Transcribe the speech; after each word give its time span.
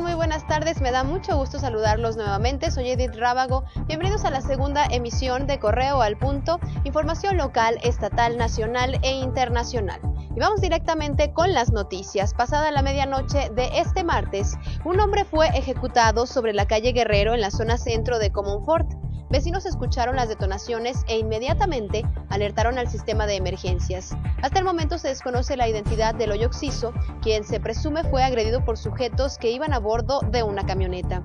Muy 0.00 0.14
buenas 0.14 0.46
tardes, 0.46 0.80
me 0.80 0.92
da 0.92 1.04
mucho 1.04 1.36
gusto 1.36 1.58
saludarlos 1.58 2.16
nuevamente. 2.16 2.70
Soy 2.70 2.90
Edith 2.90 3.14
Rábago. 3.16 3.64
Bienvenidos 3.86 4.24
a 4.24 4.30
la 4.30 4.40
segunda 4.40 4.86
emisión 4.86 5.46
de 5.46 5.58
Correo 5.58 6.00
al 6.00 6.16
Punto, 6.16 6.58
información 6.84 7.36
local, 7.36 7.78
estatal, 7.82 8.38
nacional 8.38 8.98
e 9.02 9.10
internacional. 9.10 10.00
Y 10.34 10.40
vamos 10.40 10.62
directamente 10.62 11.34
con 11.34 11.52
las 11.52 11.70
noticias. 11.70 12.32
Pasada 12.32 12.70
la 12.70 12.80
medianoche 12.80 13.50
de 13.50 13.68
este 13.78 14.02
martes, 14.02 14.56
un 14.86 14.98
hombre 15.00 15.26
fue 15.26 15.48
ejecutado 15.48 16.26
sobre 16.26 16.54
la 16.54 16.66
calle 16.66 16.92
Guerrero 16.92 17.34
en 17.34 17.42
la 17.42 17.50
zona 17.50 17.76
centro 17.76 18.18
de 18.18 18.32
Comonfort. 18.32 18.99
Vecinos 19.30 19.64
escucharon 19.64 20.16
las 20.16 20.28
detonaciones 20.28 21.04
e 21.06 21.16
inmediatamente 21.16 22.04
alertaron 22.30 22.78
al 22.78 22.88
sistema 22.88 23.26
de 23.26 23.36
emergencias. 23.36 24.16
Hasta 24.42 24.58
el 24.58 24.64
momento 24.64 24.98
se 24.98 25.06
desconoce 25.06 25.56
la 25.56 25.68
identidad 25.68 26.16
del 26.16 26.32
hoyo 26.32 26.48
oxiso, 26.48 26.92
quien 27.22 27.44
se 27.44 27.60
presume 27.60 28.02
fue 28.02 28.24
agredido 28.24 28.64
por 28.64 28.76
sujetos 28.76 29.38
que 29.38 29.52
iban 29.52 29.72
a 29.72 29.78
bordo 29.78 30.20
de 30.32 30.42
una 30.42 30.66
camioneta. 30.66 31.22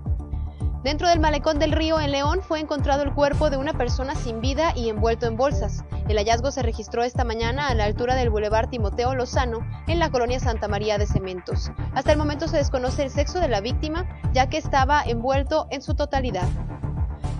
Dentro 0.83 1.09
del 1.09 1.20
malecón 1.20 1.57
del 1.57 1.71
río 1.71 1.99
en 1.99 2.11
León 2.11 2.41
fue 2.44 2.59
encontrado 2.59 3.02
el 3.02 3.11
cuerpo 3.11 3.49
de 3.49 3.57
una 3.57 3.73
persona 3.73 4.13
sin 4.13 4.39
vida 4.39 4.72
y 4.75 4.89
envuelto 4.89 5.25
en 5.25 5.35
bolsas. 5.35 5.83
El 6.08 6.17
hallazgo 6.17 6.52
se 6.52 6.61
registró 6.61 7.02
esta 7.03 7.23
mañana 7.23 7.69
a 7.69 7.73
la 7.73 7.85
altura 7.85 8.13
del 8.13 8.30
Boulevard 8.30 8.69
Timoteo 8.69 9.16
Lozano, 9.16 9.67
en 9.88 9.97
la 9.97 10.11
colonia 10.11 10.39
Santa 10.39 10.67
María 10.67 10.99
de 10.99 11.08
Cementos. 11.08 11.72
Hasta 11.95 12.11
el 12.11 12.19
momento 12.19 12.47
se 12.47 12.58
desconoce 12.58 13.02
el 13.02 13.09
sexo 13.09 13.39
de 13.39 13.47
la 13.47 13.61
víctima, 13.61 14.08
ya 14.31 14.47
que 14.47 14.58
estaba 14.58 15.02
envuelto 15.02 15.66
en 15.72 15.81
su 15.81 15.95
totalidad. 15.95 16.47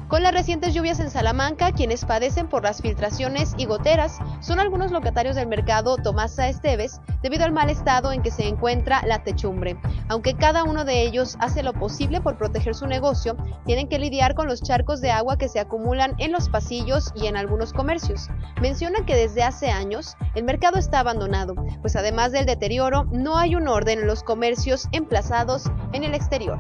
Con 0.08 0.22
las 0.22 0.34
recientes 0.34 0.76
lluvias 0.76 1.00
en 1.00 1.10
Salamanca, 1.10 1.72
quienes 1.72 2.06
padecen 2.06 2.48
por 2.48 2.64
las 2.64 2.80
filtraciones 2.80 3.56
y 3.58 3.66
goteras 3.66 4.20
son 4.40 4.60
algunos 4.60 4.92
locatarios 4.92 5.36
del 5.36 5.48
mercado 5.48 5.98
Tomasa 5.98 6.48
Esteves, 6.48 7.02
debido 7.24 7.44
al 7.44 7.52
mal 7.52 7.72
estado 7.72 8.12
en 8.12 8.22
que 8.22 8.30
se 8.30 8.48
encuentra 8.48 9.02
la 9.08 9.24
techumbre. 9.24 9.78
Aunque 10.08 10.36
cada 10.36 10.64
uno 10.64 10.86
de 10.86 11.02
ellos 11.02 11.38
hace 11.40 11.64
lo 11.64 11.74
posible 11.74 12.22
por 12.22 12.38
proteger 12.38 12.76
su 12.76 12.86
negocio, 12.86 13.36
tienen 13.66 13.90
que 13.90 13.98
lidiar 13.98 14.36
con 14.36 14.46
los 14.46 14.62
charcos 14.62 15.02
de 15.02 15.10
agua 15.10 15.40
que 15.40 15.50
se 15.50 15.60
acumulan 15.60 16.14
en 16.20 16.32
los 16.32 16.50
pasillos 16.50 17.12
y 17.16 17.26
en 17.26 17.36
algunos 17.36 17.74
comercios. 17.74 18.30
Mencionan 18.62 19.06
que 19.06 19.16
desde 19.16 19.42
hace 19.42 19.72
años 19.72 20.16
el 20.36 20.44
mercado 20.44 20.78
está 20.78 21.00
abandonado, 21.00 21.56
pues 21.82 21.96
además 21.96 22.32
del 22.32 22.46
deterioro, 22.46 23.06
no 23.06 23.40
hay 23.40 23.56
un 23.56 23.68
orden 23.68 24.00
en 24.00 24.08
los 24.08 24.22
comercios 24.22 24.88
emplazados 24.92 25.64
en 25.94 26.04
el 26.04 26.14
exterior. 26.14 26.60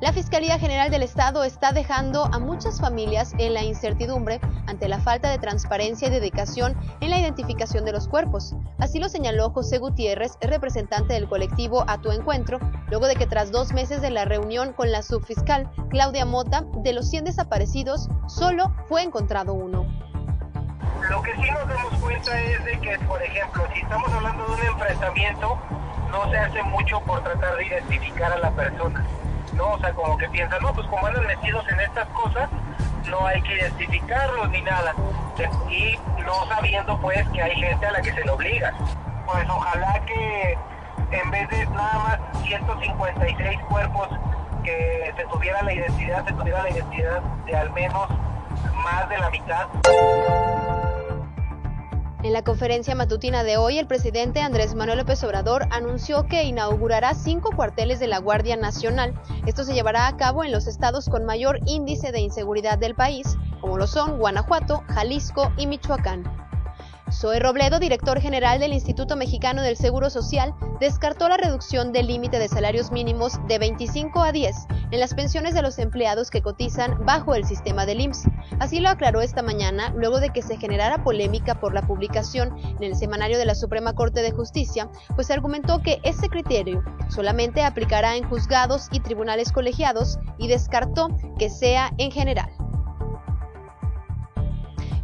La 0.00 0.12
Fiscalía 0.12 0.60
General 0.60 0.92
del 0.92 1.02
Estado 1.02 1.42
está 1.42 1.72
dejando 1.72 2.26
a 2.26 2.38
muchas 2.38 2.80
familias 2.80 3.34
en 3.38 3.52
la 3.52 3.64
incertidumbre 3.64 4.40
ante 4.68 4.86
la 4.86 5.00
falta 5.00 5.28
de 5.28 5.38
transparencia 5.38 6.06
y 6.06 6.12
dedicación 6.12 6.76
en 7.00 7.10
la 7.10 7.18
identificación 7.18 7.84
de 7.84 7.90
los 7.90 8.06
cuerpos. 8.06 8.54
Así 8.78 9.00
lo 9.00 9.08
señaló 9.08 9.50
José 9.50 9.78
Gutiérrez, 9.78 10.38
representante 10.40 11.14
del 11.14 11.28
colectivo 11.28 11.82
A 11.88 11.98
Tu 11.98 12.12
Encuentro, 12.12 12.60
luego 12.90 13.08
de 13.08 13.16
que 13.16 13.26
tras 13.26 13.50
dos 13.50 13.72
meses 13.72 14.00
de 14.00 14.10
la 14.10 14.24
reunión 14.24 14.72
con 14.72 14.92
la 14.92 15.02
subfiscal 15.02 15.68
Claudia 15.90 16.24
Mota, 16.24 16.64
de 16.76 16.92
los 16.92 17.10
100 17.10 17.24
desaparecidos, 17.24 18.08
solo 18.28 18.72
fue 18.86 19.02
encontrado 19.02 19.52
uno. 19.52 19.84
Lo 21.10 21.22
que 21.22 21.34
sí 21.34 21.50
nos 21.50 21.68
damos 21.68 21.94
cuenta 21.94 22.40
es 22.40 22.64
de 22.64 22.78
que, 22.78 22.98
por 23.00 23.20
ejemplo, 23.20 23.64
si 23.74 23.80
estamos 23.80 24.12
hablando 24.12 24.46
de 24.46 24.52
un 24.52 24.60
enfrentamiento, 24.60 25.58
no 26.12 26.30
se 26.30 26.38
hace 26.38 26.62
mucho 26.62 27.00
por 27.00 27.20
tratar 27.24 27.56
de 27.56 27.66
identificar 27.66 28.32
a 28.32 28.38
la 28.38 28.50
persona 28.52 29.04
¿no? 29.58 29.72
O 29.72 29.78
sea, 29.78 29.92
como 29.92 30.16
que 30.16 30.28
piensan, 30.30 30.62
no, 30.62 30.72
pues 30.72 30.86
como 30.86 31.06
andan 31.06 31.26
metidos 31.26 31.68
en 31.68 31.80
estas 31.80 32.08
cosas, 32.08 32.48
no 33.10 33.26
hay 33.26 33.42
que 33.42 33.54
identificarlos 33.56 34.48
ni 34.50 34.62
nada. 34.62 34.94
Y 35.68 35.98
no 36.24 36.46
sabiendo 36.46 36.98
pues 37.00 37.28
que 37.28 37.42
hay 37.42 37.54
gente 37.56 37.86
a 37.86 37.92
la 37.92 38.00
que 38.00 38.12
se 38.12 38.24
le 38.24 38.30
obliga. 38.30 38.72
Pues 39.26 39.48
ojalá 39.50 40.00
que 40.06 40.58
en 41.10 41.30
vez 41.30 41.48
de 41.50 41.66
nada 41.66 42.18
más 42.32 42.42
156 42.42 43.58
cuerpos 43.68 44.08
que 44.62 45.12
se 45.16 45.24
tuviera 45.24 45.62
la 45.62 45.72
identidad, 45.72 46.24
se 46.24 46.32
tuviera 46.32 46.62
la 46.62 46.70
identidad 46.70 47.20
de 47.46 47.56
al 47.56 47.70
menos 47.72 48.08
más 48.84 49.08
de 49.08 49.18
la 49.18 49.30
mitad. 49.30 50.47
En 52.28 52.34
la 52.34 52.44
conferencia 52.44 52.94
matutina 52.94 53.42
de 53.42 53.56
hoy, 53.56 53.78
el 53.78 53.86
presidente 53.86 54.42
Andrés 54.42 54.74
Manuel 54.74 54.98
López 54.98 55.24
Obrador 55.24 55.66
anunció 55.70 56.26
que 56.26 56.42
inaugurará 56.42 57.14
cinco 57.14 57.52
cuarteles 57.56 58.00
de 58.00 58.06
la 58.06 58.18
Guardia 58.18 58.54
Nacional. 58.54 59.18
Esto 59.46 59.64
se 59.64 59.72
llevará 59.72 60.06
a 60.06 60.16
cabo 60.18 60.44
en 60.44 60.52
los 60.52 60.66
estados 60.66 61.08
con 61.08 61.24
mayor 61.24 61.58
índice 61.64 62.12
de 62.12 62.20
inseguridad 62.20 62.76
del 62.76 62.94
país, 62.94 63.38
como 63.62 63.78
lo 63.78 63.86
son 63.86 64.18
Guanajuato, 64.18 64.82
Jalisco 64.88 65.50
y 65.56 65.66
Michoacán. 65.66 66.47
Zoe 67.10 67.40
Robledo, 67.40 67.78
director 67.78 68.20
general 68.20 68.60
del 68.60 68.72
Instituto 68.72 69.16
Mexicano 69.16 69.62
del 69.62 69.76
Seguro 69.76 70.10
Social, 70.10 70.54
descartó 70.78 71.28
la 71.28 71.36
reducción 71.36 71.92
del 71.92 72.06
límite 72.06 72.38
de 72.38 72.48
salarios 72.48 72.92
mínimos 72.92 73.38
de 73.48 73.58
25 73.58 74.22
a 74.22 74.32
10 74.32 74.54
en 74.90 75.00
las 75.00 75.14
pensiones 75.14 75.54
de 75.54 75.62
los 75.62 75.78
empleados 75.78 76.30
que 76.30 76.42
cotizan 76.42 77.04
bajo 77.04 77.34
el 77.34 77.44
sistema 77.44 77.86
del 77.86 78.00
IMSS. 78.00 78.28
Así 78.60 78.80
lo 78.80 78.90
aclaró 78.90 79.20
esta 79.20 79.42
mañana, 79.42 79.92
luego 79.96 80.20
de 80.20 80.30
que 80.30 80.42
se 80.42 80.58
generara 80.58 81.02
polémica 81.02 81.58
por 81.60 81.72
la 81.72 81.82
publicación 81.82 82.56
en 82.58 82.82
el 82.82 82.94
semanario 82.94 83.38
de 83.38 83.46
la 83.46 83.54
Suprema 83.54 83.94
Corte 83.94 84.22
de 84.22 84.32
Justicia, 84.32 84.90
pues 85.14 85.30
argumentó 85.30 85.80
que 85.82 86.00
ese 86.02 86.28
criterio 86.28 86.82
solamente 87.08 87.62
aplicará 87.62 88.16
en 88.16 88.28
juzgados 88.28 88.88
y 88.92 89.00
tribunales 89.00 89.52
colegiados 89.52 90.18
y 90.36 90.48
descartó 90.48 91.08
que 91.38 91.48
sea 91.48 91.92
en 91.98 92.10
general. 92.10 92.67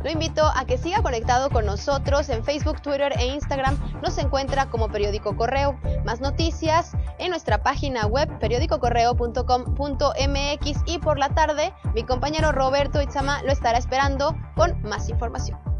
Lo 0.04 0.10
invito 0.10 0.44
a 0.54 0.66
que 0.66 0.76
siga 0.76 1.00
conectado 1.00 1.48
con 1.48 1.65
nosotros 1.65 2.28
en 2.28 2.44
Facebook, 2.44 2.82
Twitter 2.82 3.15
e 3.19 3.28
Instagram. 3.28 3.78
Nos 4.03 4.19
encuentra 4.19 4.69
como 4.69 4.91
Periódico 4.91 5.34
Correo. 5.34 5.81
Más 6.04 6.20
noticias 6.20 6.92
en 7.19 7.31
nuestra 7.31 7.62
página 7.62 8.06
web 8.06 8.28
periódicocorreo.com.mx 8.38 10.82
y 10.84 10.98
por 10.98 11.19
la 11.19 11.31
tarde 11.31 11.72
mi 11.94 12.03
compañero 12.03 12.53
Roberto 12.53 13.00
Itzama 13.00 13.43
lo 13.44 13.50
estará 13.50 13.78
esperando 13.78 14.37
con 14.54 14.78
más 14.82 15.09
información. 15.09 15.73